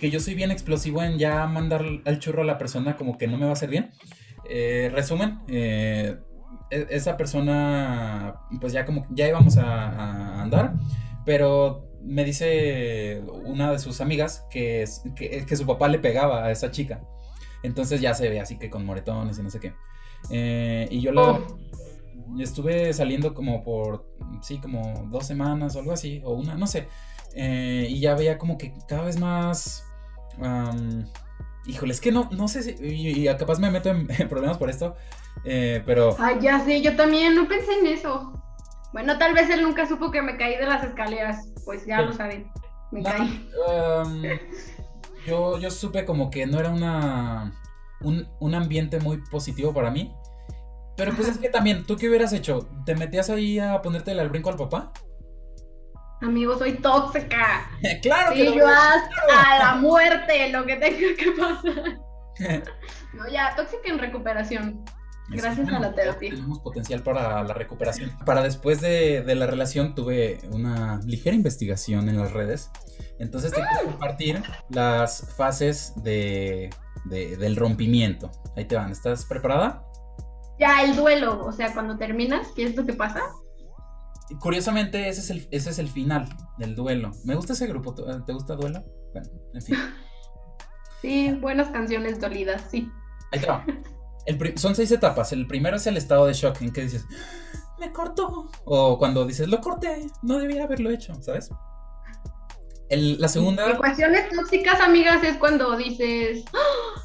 [0.00, 3.28] que yo soy bien explosivo en ya mandar al churro a la persona como que
[3.28, 3.92] no me va a hacer bien.
[4.48, 6.16] Eh, resumen, eh,
[6.70, 10.74] e, esa persona, pues ya como ya íbamos a, andar,
[11.24, 16.50] pero me dice una de sus amigas que, que, que, su papá le pegaba a
[16.50, 17.00] esa chica.
[17.64, 19.74] Entonces ya se ve así que con moretones y no sé qué.
[20.30, 21.58] Eh, y yo la oh.
[22.38, 24.06] estuve saliendo como por,
[24.40, 26.88] sí, como dos semanas o algo así, o una, no sé.
[27.34, 29.84] y ya veía como que cada vez más...
[31.66, 32.74] Híjole, es que no, no sé si.
[32.80, 34.96] Y, capaz me meto en, problemas por esto.
[35.44, 36.16] Eh, pero.
[36.18, 38.32] Ay, ya sé, yo también no pensé en eso.
[38.92, 41.48] Bueno, tal vez él nunca supo que me caí de las escaleras.
[41.64, 42.50] Pues ya lo saben.
[42.92, 43.50] Me caí.
[43.68, 44.22] Um,
[45.26, 47.60] yo, yo supe como que no era una.
[48.00, 50.14] Un, un ambiente muy positivo para mí.
[50.96, 52.68] Pero pues es que también, ¿tú qué hubieras hecho?
[52.84, 54.92] ¿Te metías ahí a ponerte al brinco al papá?
[56.20, 57.70] Amigo, soy tóxica.
[58.02, 61.98] claro que yo a la muerte lo que tenga que pasar.
[63.12, 64.84] no, ya, tóxica en recuperación.
[65.28, 66.30] Gracias a la terapia.
[66.30, 68.12] Tenemos potencial para la recuperación.
[68.26, 72.70] Para después de, la relación tuve una ligera investigación en las redes.
[73.18, 76.70] Entonces te quiero compartir las fases de,
[77.06, 78.30] del rompimiento.
[78.56, 78.90] Ahí te van.
[78.90, 79.84] ¿Estás preparada?
[80.58, 81.44] Ya, el duelo.
[81.44, 83.22] O sea, cuando terminas, ¿qué es lo que pasa?
[84.40, 87.12] Curiosamente, ese es, el, ese es el final del duelo.
[87.24, 87.94] Me gusta ese grupo.
[87.94, 88.84] ¿Te gusta Duelo?
[89.12, 89.76] Bueno, en fin.
[91.02, 92.90] Sí, buenas canciones dolidas, sí.
[93.30, 93.62] Ahí te va.
[94.56, 95.32] son seis etapas.
[95.32, 97.06] El primero es el estado de shock, en que dices,
[97.78, 98.50] me cortó.
[98.64, 101.50] O cuando dices, lo corté, no debía haberlo hecho, ¿sabes?
[102.90, 103.70] la segunda.
[103.70, 107.00] En cuestiones tóxicas, amigas, es cuando dices, ¡Ah!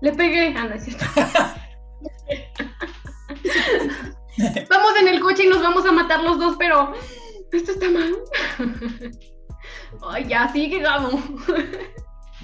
[0.00, 0.54] le pegué.
[0.56, 1.04] Ah, no es cierto.
[4.68, 6.92] vamos en el coche y nos vamos a matar los dos, pero
[7.52, 8.14] esto está mal.
[10.08, 11.18] Ay, ya sigue, Gabo.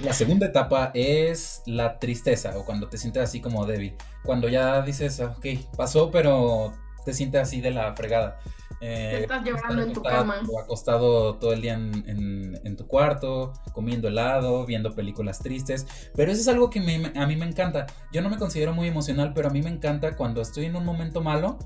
[0.00, 3.94] La segunda etapa es la tristeza o cuando te sientes así como débil.
[4.24, 6.72] Cuando ya dices, ok, pasó, pero
[7.04, 8.38] te sientes así de la fregada.
[8.80, 10.40] Eh, estás llorando en tu cama.
[10.50, 15.86] O acostado todo el día en, tu cuarto, comiendo helado, viendo películas tristes.
[16.16, 17.86] Pero eso es algo que a mí me encanta.
[18.12, 20.84] Yo no me considero muy emocional, pero a mí me encanta cuando estoy en un
[20.84, 21.58] momento malo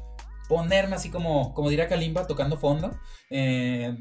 [0.48, 2.90] ponerme así como, como diría Kalimba, tocando fondo.
[3.30, 3.96] Eh,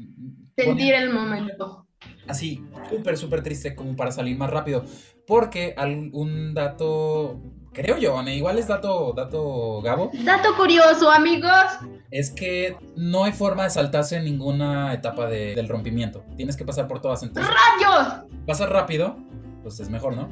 [0.56, 1.86] Sentir el momento.
[2.28, 4.84] Así, súper, súper triste, como para salir más rápido.
[5.26, 5.74] Porque
[6.12, 7.40] un dato,
[7.72, 10.10] creo yo, igual es dato, dato Gabo.
[10.24, 11.64] Dato curioso, amigos.
[12.10, 16.24] Es que no hay forma de saltarse en ninguna etapa del rompimiento.
[16.36, 17.22] Tienes que pasar por todas.
[17.22, 18.24] Entonces, ¡Rayos!
[18.46, 19.16] Pasar rápido,
[19.62, 20.30] pues es mejor, ¿no?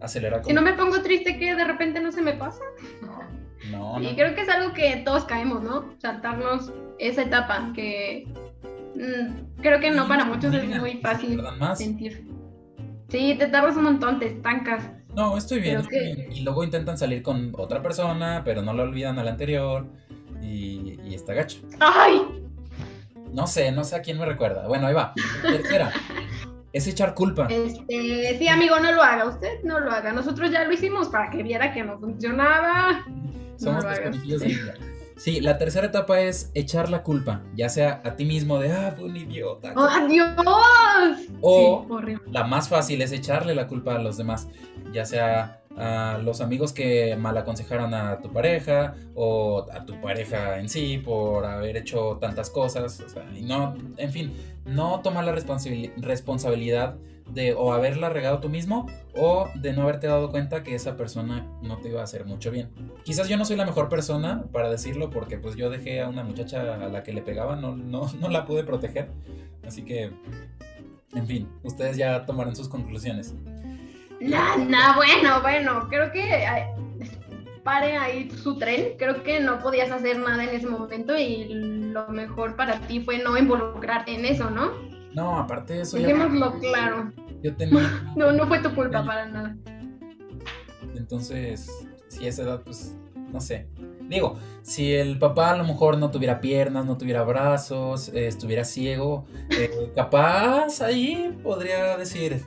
[0.00, 0.44] Acelerar.
[0.44, 2.62] Si no me pongo triste, que de repente no se me pasa.
[4.00, 5.94] Y creo que es algo que todos caemos, ¿no?
[5.98, 8.26] Saltarnos esa etapa que
[8.94, 11.40] mm, creo que no para muchos es muy fácil
[11.74, 12.26] sentir.
[13.08, 14.90] Sí, te tardas un montón, te estancas.
[15.14, 15.82] No, estoy bien,
[16.32, 19.86] Y luego intentan salir con otra persona, pero no lo olvidan a la anterior.
[20.42, 21.58] Y, y está gacho.
[21.78, 22.22] ¡Ay!
[23.32, 24.66] No sé, no sé a quién me recuerda.
[24.66, 25.12] Bueno, ahí va.
[25.42, 25.92] Tercera.
[26.72, 27.46] es echar culpa.
[27.48, 29.26] Este, sí, amigo, no lo haga.
[29.26, 30.12] Usted no lo haga.
[30.12, 33.04] Nosotros ya lo hicimos para que viera que no funcionaba.
[33.56, 33.84] Somos
[35.16, 38.92] Sí, la tercera etapa es echar la culpa, ya sea a ti mismo de, ah,
[38.96, 39.72] fue un idiota.
[39.76, 40.28] ¡Oh, ¡Adiós!
[41.40, 41.86] O
[42.30, 44.48] la más fácil es echarle la culpa a los demás,
[44.92, 50.58] ya sea a los amigos que mal aconsejaron a tu pareja o a tu pareja
[50.60, 53.04] en sí por haber hecho tantas cosas,
[53.36, 54.32] y no, en fin,
[54.64, 56.96] no tomar la responsabilidad
[57.32, 61.46] de o haberla regado tú mismo o de no haberte dado cuenta que esa persona
[61.62, 62.68] no te iba a hacer mucho bien.
[63.02, 66.22] Quizás yo no soy la mejor persona para decirlo porque pues yo dejé a una
[66.22, 69.08] muchacha a la que le pegaba, no, no, no la pude proteger,
[69.66, 70.10] así que,
[71.14, 73.34] en fin, ustedes ya tomarán sus conclusiones.
[74.28, 76.46] No, no, bueno, bueno, creo que
[77.62, 78.96] pare ahí su tren.
[78.98, 81.48] Creo que no podías hacer nada en ese momento y
[81.92, 84.72] lo mejor para ti fue no involucrarte en eso, ¿no?
[85.14, 85.96] No, aparte de eso.
[85.96, 87.12] Dejémoslo claro.
[87.42, 88.02] Yo tenía.
[88.16, 89.56] no, no fue tu culpa para nada.
[90.96, 91.70] Entonces,
[92.08, 92.96] si a esa edad, pues,
[93.32, 93.68] no sé.
[94.08, 98.64] Digo, si el papá a lo mejor no tuviera piernas, no tuviera brazos, eh, estuviera
[98.64, 102.44] ciego, eh, capaz ahí podría decir,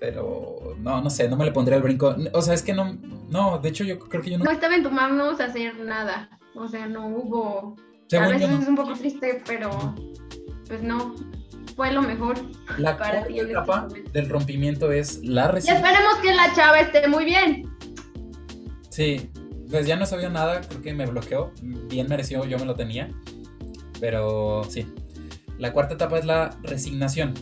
[0.00, 2.14] pero no, no sé, no me le pondría el brinco.
[2.32, 2.96] O sea, es que no,
[3.30, 4.44] no, de hecho yo creo que yo no...
[4.44, 7.76] No estaba en tu manos hacer nada, o sea, no hubo...
[8.12, 9.94] a veces es un poco triste, pero
[10.66, 11.14] pues no,
[11.76, 12.36] fue lo mejor.
[12.78, 15.86] La para ti este etapa del rompimiento es la resignación.
[15.86, 17.68] esperemos que la chava esté muy bien.
[18.90, 19.30] Sí,
[19.70, 21.52] pues ya no sabía nada, creo que me bloqueó.
[21.62, 23.10] Bien merecido, yo me lo tenía.
[24.00, 24.86] Pero sí.
[25.58, 27.34] La cuarta etapa es la resignación.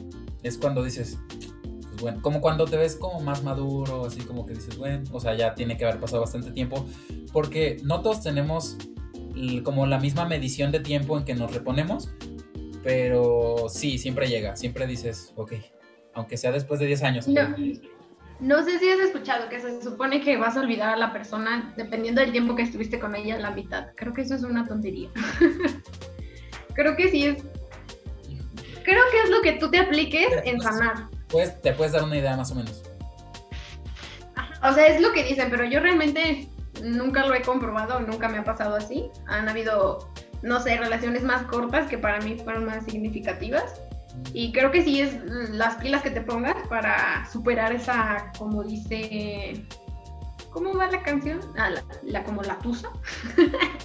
[0.43, 1.19] Es cuando dices,
[1.97, 5.19] pues bueno, como cuando te ves como más maduro, así como que dices, bueno, o
[5.19, 6.87] sea, ya tiene que haber pasado bastante tiempo.
[7.33, 8.77] Porque no todos tenemos
[9.65, 12.11] como la misma medición de tiempo en que nos reponemos.
[12.83, 14.57] Pero sí, siempre llega.
[14.57, 15.55] Siempre dices, ok,
[16.13, 17.29] aunque sea después de 10 años.
[18.39, 21.73] No sé si has escuchado que se supone que vas a olvidar a la persona
[21.79, 23.89] dependiendo del tiempo que estuviste con ella, la mitad.
[23.97, 25.09] Creo que eso es una tontería.
[26.75, 27.43] Creo que sí es.
[28.85, 31.09] Creo que es lo que tú te apliques en sanar.
[31.29, 32.83] Pues te puedes dar una idea más o menos.
[34.63, 36.49] O sea, es lo que dicen, pero yo realmente
[36.83, 39.11] nunca lo he comprobado, nunca me ha pasado así.
[39.27, 40.11] Han habido,
[40.43, 43.81] no sé, relaciones más cortas que para mí fueron más significativas
[44.33, 45.19] y creo que sí es
[45.51, 49.67] las pilas que te pongas para superar esa, como dice,
[50.57, 51.39] ¿cómo va la canción?
[51.59, 51.69] Ah,
[52.03, 52.89] la, como la tusa.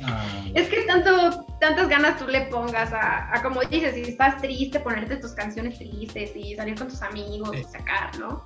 [0.06, 0.46] Ah.
[0.56, 5.18] es que tanto, tantas ganas tú le pongas a, como dices, si estás triste, ponerte
[5.18, 8.42] tus canciones tristes y salir con tus amigos y sacar, ¿no?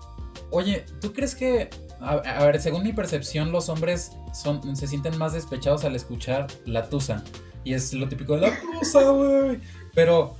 [0.50, 1.70] Oye, ¿tú crees que,
[2.02, 6.90] a, ver, según mi percepción, los hombres son, se sienten más despechados al escuchar la
[6.90, 7.24] tusa?
[7.64, 9.62] Y es lo típico de la tusa, güey.
[9.94, 10.36] Pero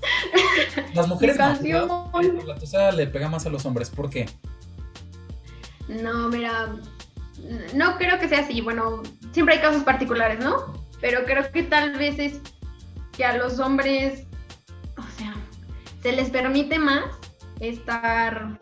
[0.96, 3.92] las mujeres más, la tusa le pega más a los hombres.
[3.92, 4.28] ¿Por qué?
[5.88, 6.76] No, mira,
[7.74, 8.62] no creo que sea así.
[8.62, 10.74] Bueno, siempre hay casos particulares, ¿no?
[11.02, 12.42] Pero creo que tal vez es
[13.12, 14.26] que a los hombres,
[14.98, 15.34] o sea,
[16.02, 17.06] se les permite más
[17.60, 18.60] estar...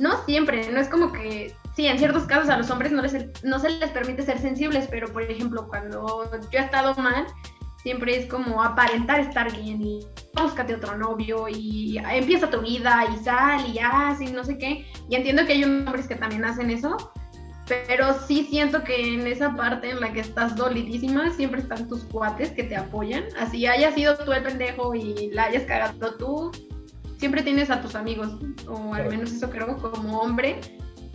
[0.00, 3.44] No siempre, no es como que sí, en ciertos casos a los hombres no, les,
[3.44, 7.26] no se les permite ser sensibles, pero por ejemplo, cuando yo he estado mal,
[7.82, 10.00] siempre es como aparentar estar bien y
[10.34, 14.86] búscate otro novio y empieza tu vida y sal y haz y no sé qué.
[15.08, 17.12] Y entiendo que hay hombres que también hacen eso,
[17.66, 22.04] pero sí siento que en esa parte en la que estás dolidísima siempre están tus
[22.04, 23.24] cuates que te apoyan.
[23.38, 26.50] Así hayas sido tú el pendejo y la hayas cagado tú,
[27.18, 28.36] siempre tienes a tus amigos,
[28.68, 30.60] o al menos eso creo como hombre,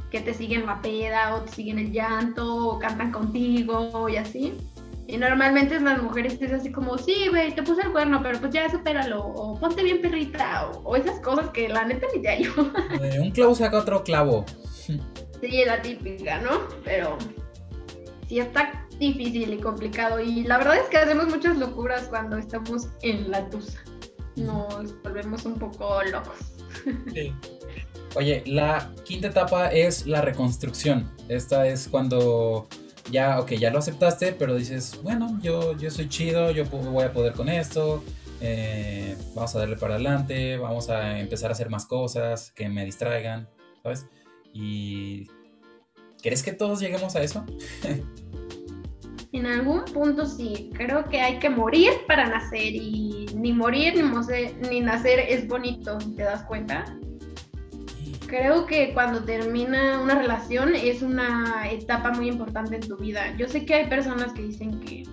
[0.10, 4.58] que te siguen la peda o te siguen el llanto o cantan contigo y así.
[5.06, 8.54] Y normalmente las mujeres es así como, sí, güey, te puse el cuerno, pero pues
[8.54, 12.72] ya supéralo, o ponte bien perrita, o, esas cosas que la neta ni te ayudan.
[13.20, 14.46] Un clavo saca otro clavo.
[15.42, 16.68] Sí, la típica, ¿no?
[16.84, 17.18] Pero
[18.28, 20.20] sí está difícil y complicado.
[20.20, 23.80] Y la verdad es que hacemos muchas locuras cuando estamos en la tusa.
[24.36, 26.38] Nos volvemos un poco locos.
[27.14, 27.34] Sí.
[28.16, 31.12] Oye, la quinta etapa es la reconstrucción.
[31.28, 32.68] Esta es cuando
[33.12, 37.14] ya, ok, ya lo aceptaste, pero dices, bueno, yo, yo soy chido, yo voy a
[37.14, 38.04] poder con esto,
[38.42, 42.86] eh, vamos a darle para adelante, vamos a empezar a hacer más cosas que me
[42.86, 43.50] distraigan,
[43.84, 44.08] ¿sabes?
[44.54, 45.28] Y...
[46.22, 47.46] ¿Crees que todos lleguemos a eso?
[49.32, 54.70] en algún punto sí, creo que hay que morir para nacer y ni morir ni,
[54.70, 56.84] ni nacer es bonito, ¿te das cuenta?
[58.30, 63.36] creo que cuando termina una relación es una etapa muy importante en tu vida.
[63.38, 65.04] Yo sé que hay personas que dicen que,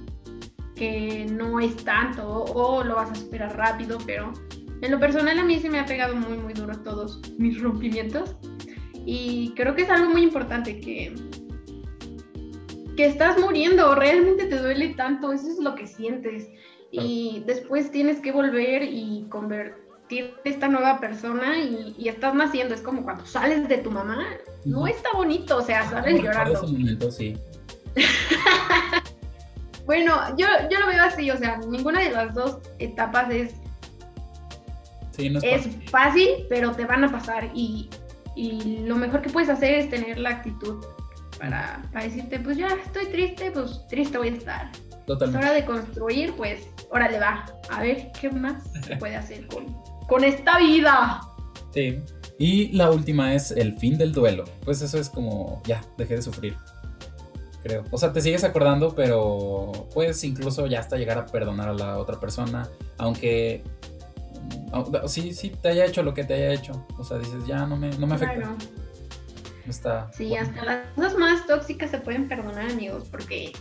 [0.75, 4.33] que no es tanto o lo vas a superar rápido, pero
[4.83, 8.37] en lo personal a mí se me ha pegado muy, muy duro todos mis rompimientos.
[9.07, 11.15] Y creo que es algo muy importante que,
[12.97, 16.49] que estás muriendo, realmente te duele tanto, eso es lo que sientes.
[16.91, 22.75] Y después tienes que volver y convertir esta nueva persona y, estás naciendo.
[22.75, 24.27] Es como cuando sales de tu mamá.
[24.65, 26.63] No está bonito, o sea, sales llorando.
[26.63, 27.37] momento, sí.
[29.87, 33.55] bueno, yo, yo lo veo así, o sea, ninguna de las dos etapas es,
[35.17, 36.29] es, fácil.
[36.49, 37.89] pero te van a pasar y,
[38.37, 40.85] y, lo mejor que puedes hacer es tener la actitud
[41.39, 44.73] para, para decirte, pues ya estoy triste, pues triste voy a estar.
[45.07, 45.39] Totalmente.
[45.39, 49.75] Es hora de construir, pues, órale va, a ver qué más se puede hacer con,
[50.09, 51.21] con esta vida.
[51.73, 52.01] Sí.
[52.39, 54.45] Y la última es el fin del duelo.
[54.65, 56.57] Pues eso es como, ya, dejé de sufrir.
[57.63, 57.85] Creo.
[57.91, 61.99] O sea, te sigues acordando, pero puedes incluso ya hasta llegar a perdonar a la
[61.99, 62.69] otra persona.
[62.99, 63.65] Aunque
[65.07, 66.87] sí, sí te haya hecho lo que te haya hecho.
[66.99, 68.55] O sea, dices, ya no me, no me afecta.
[69.67, 73.53] Está, sí, hasta las cosas más tóxicas se pueden perdonar, amigos, porque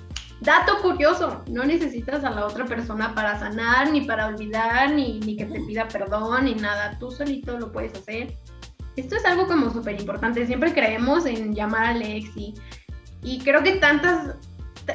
[0.42, 5.38] Dato curioso, no necesitas a la otra persona para sanar, ni para olvidar, ni, ni
[5.38, 6.98] que te pida perdón, ni nada.
[7.00, 8.38] Tú solito lo puedes hacer.
[8.98, 10.46] esto es algo como súper importante.
[10.46, 12.54] Siempre creemos en llamar al ex y,
[13.24, 14.36] y creo que tantas,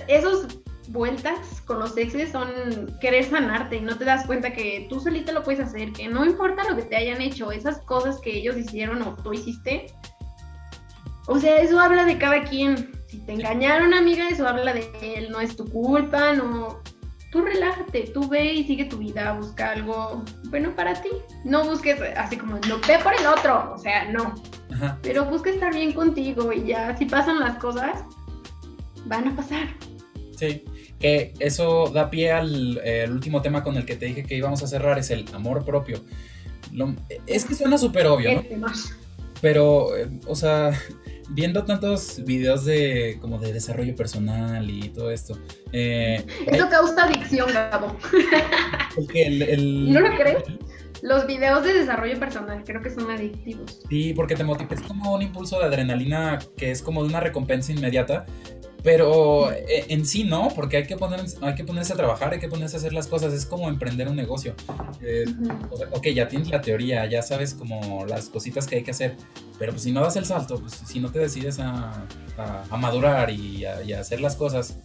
[0.09, 5.01] esos vueltas con los exes son querer sanarte y no te das cuenta que tú
[5.01, 8.37] solita lo puedes hacer, que no importa lo que te hayan hecho, esas cosas que
[8.37, 9.87] ellos hicieron o tú hiciste.
[11.27, 12.93] O sea, eso habla de cada quien.
[13.07, 16.81] Si te engañaron, amiga, eso habla de él, no es tu culpa, no.
[17.31, 21.11] Tú relájate, tú ve y sigue tu vida, busca algo bueno para ti.
[21.45, 24.35] No busques así como, no ve por el otro, o sea, no.
[25.03, 28.05] Pero busca estar bien contigo y ya, si pasan las cosas,
[29.07, 29.69] van a pasar.
[30.37, 30.65] Sí,
[31.01, 34.67] que eso da pie al último tema con el que te dije que íbamos a
[34.67, 36.05] cerrar, es el amor propio.
[37.27, 38.67] es que suena súper obvio, ¿no?
[39.41, 40.73] Pero, eh, o sea,
[41.31, 45.39] viendo tantos videos de como de desarrollo personal y todo esto.
[45.73, 47.97] Eh, Eso causa adicción, Gabo.
[49.15, 50.45] El, ¿No lo crees?
[51.03, 53.81] Los videos de desarrollo personal creo que son adictivos.
[53.89, 57.21] Sí, porque te motiva, es como un impulso de adrenalina que es como de una
[57.21, 58.27] recompensa inmediata,
[58.83, 62.41] pero eh, en sí no, porque hay que, poner, hay que ponerse a trabajar, hay
[62.41, 64.55] que ponerse a hacer las cosas, es como emprender un negocio.
[65.03, 65.25] Eh,
[65.91, 69.17] ok, ya tienes la teoría, ya sabes como las cositas que hay que hacer,
[69.59, 72.07] pero pues si no das el salto, pues si no te decides a,
[72.79, 74.79] madurar y a, hacer las cosas,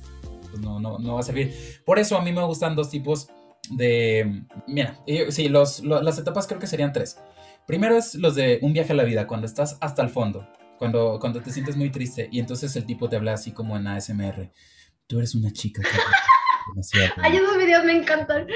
[0.49, 1.53] pues no, no, no va a servir.
[1.86, 3.29] Por eso a mí me gustan dos tipos
[3.69, 4.43] de...
[4.67, 7.17] Mira, sí, los, las etapas creo que serían tres.
[7.65, 10.47] Primero es los de un viaje a la vida, cuando estás hasta el fondo.
[10.77, 13.88] Cuando, cuando te sientes muy triste y entonces el tipo te habla así como en
[13.88, 14.51] ASMR.
[15.07, 15.89] Tú eres una chica que...
[17.21, 18.47] Ay, esos videos me encantan.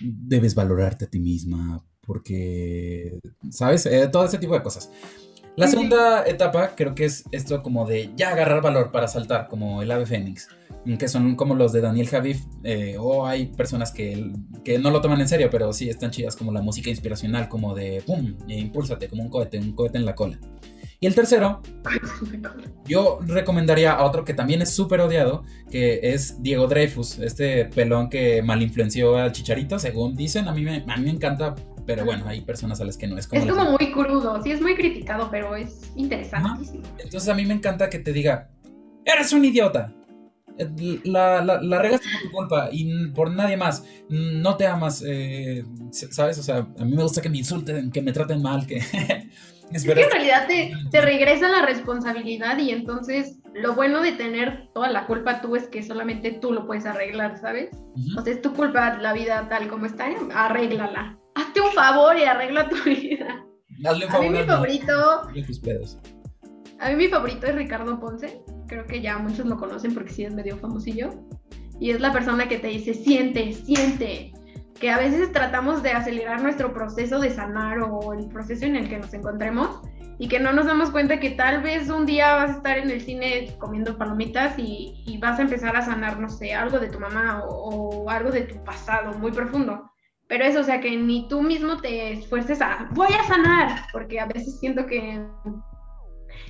[0.00, 3.20] Debes valorarte a ti misma porque,
[3.50, 3.86] ¿sabes?
[3.86, 4.90] Eh, todo ese tipo de cosas.
[5.56, 9.82] La segunda etapa creo que es esto como de ya agarrar valor para saltar, como
[9.82, 10.48] el ave fénix,
[10.98, 14.32] que son como los de Daniel Javif, eh, o hay personas que,
[14.64, 17.74] que, no lo toman en serio, pero sí están chidas como la música inspiracional, como
[17.74, 18.36] de ¡pum!
[18.48, 20.38] E impúlsate, como un cohete, un cohete en la cola.
[21.02, 21.62] Y el tercero,
[22.84, 28.10] yo recomendaría a otro que también es súper odiado, que es Diego Dreyfus, este pelón
[28.10, 30.46] que mal influenció al Chicharito, según dicen.
[30.46, 31.54] A mí me, a mí me encanta,
[31.86, 33.40] pero bueno, hay personas a las que no es como...
[33.40, 36.82] Es como muy crudo, sí es muy criticado, pero es interesantísimo.
[36.98, 38.50] Entonces a mí me encanta que te diga,
[39.06, 39.94] eres un idiota,
[41.04, 43.84] la, la, la, regaste por tu culpa y por nadie más.
[44.10, 46.38] No te amas, eh, ¿sabes?
[46.38, 48.82] O sea, a mí me gusta que me insulten, que me traten mal, que...
[49.72, 54.68] Es, que en realidad te, te, regresa la responsabilidad y entonces lo bueno de tener
[54.74, 57.70] toda la culpa tú es que solamente tú lo puedes arreglar, ¿sabes?
[58.16, 61.18] O sea, es tu culpa la vida tal como está, arréglala.
[61.34, 63.44] Hazte un favor y arregla tu vida.
[63.84, 64.26] Hazle un favor.
[64.26, 65.28] A mí mi favorito...
[66.80, 68.42] A mí mi favorito es Ricardo Ponce.
[68.66, 71.10] Creo que ya muchos lo conocen porque sí es medio famosillo.
[71.78, 74.32] Y es la persona que te dice, siente, siente,
[74.80, 78.88] que a veces tratamos de acelerar nuestro proceso de sanar o el proceso en el
[78.88, 79.82] que nos encontremos
[80.18, 82.90] y que no nos damos cuenta que tal vez un día vas a estar en
[82.90, 86.98] el cine comiendo palomitas y, vas a empezar a sanar, no sé, algo de tu
[86.98, 89.90] mamá o, algo de tu pasado muy profundo.
[90.28, 94.18] Pero eso, o sea, que ni tú mismo te esfuerces a, voy a sanar, porque
[94.18, 95.22] a veces siento que,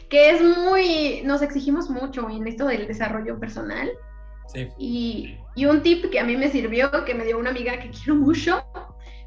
[0.09, 3.91] que es muy, nos exigimos mucho en esto del desarrollo personal
[4.79, 7.91] y, y, un tip que a mí me sirvió, que me dio una amiga que
[8.05, 8.65] quiero mucho,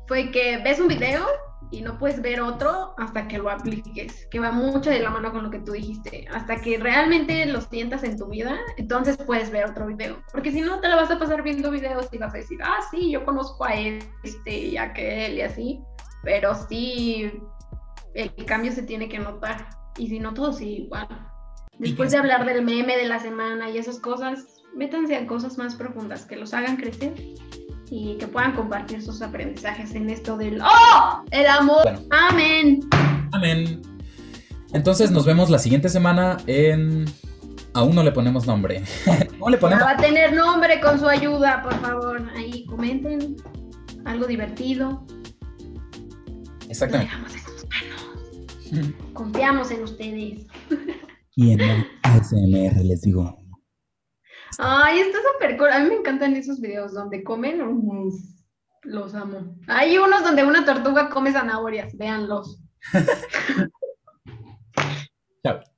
[0.08, 1.26] fue que ves un video
[1.72, 5.32] y no puedes ver otro hasta que lo apliques, que va mucho de la mano
[5.32, 9.50] con lo que tú dijiste, hasta que realmente lo sientas en tu vida, entonces puedes
[9.50, 12.34] ver otro video, porque si no te la vas a pasar viendo videos y vas
[12.34, 15.82] a decir, ah, sí, yo conozco a este y a aquel y así,
[16.24, 17.32] pero sí,
[18.14, 21.08] el cambio se tiene que notar, y si no, todo sigue igual.
[21.80, 25.76] Después de hablar del meme de la semana y esas cosas, métanse a cosas más
[25.76, 27.14] profundas que los hagan crecer
[27.90, 31.24] y que puedan compartir sus aprendizajes en esto del ¡Oh!
[31.32, 31.84] El amor.
[32.10, 32.80] Amén.
[33.32, 33.82] Amén.
[34.74, 37.06] Entonces nos vemos la siguiente semana en...
[37.76, 38.84] Aún no le ponemos nombre.
[39.40, 39.84] ¿Cómo le ponemos?
[39.84, 42.30] Va a tener nombre con su ayuda, por favor.
[42.36, 43.36] Ahí comenten
[44.06, 45.06] algo divertido.
[46.70, 47.14] Exactamente.
[49.14, 50.48] Confiamos en ustedes.
[51.36, 53.43] Y en el ASMR les digo.
[54.58, 55.70] Ay, está súper cool.
[55.70, 57.60] A mí me encantan esos videos donde comen.
[58.84, 59.56] los amo.
[59.68, 61.95] Hay unos donde una tortuga come zanahorias.
[61.97, 62.62] Véanlos.
[65.45, 65.72] Chao.